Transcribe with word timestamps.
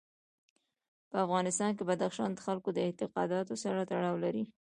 په 1.09 1.17
افغانستان 1.25 1.71
کې 1.77 1.83
بدخشان 1.89 2.29
د 2.33 2.39
خلکو 2.45 2.69
د 2.73 2.77
اعتقاداتو 2.87 3.53
سره 3.63 3.79
تړاو 3.91 4.15
لري. 4.25 4.43